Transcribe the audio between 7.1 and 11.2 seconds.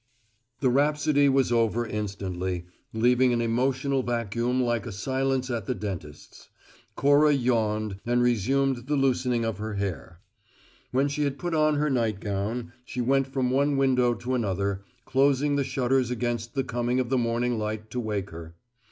yawned, and resumed the loosening of her hair. When